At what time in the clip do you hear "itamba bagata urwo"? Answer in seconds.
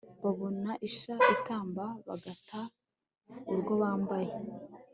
1.35-3.73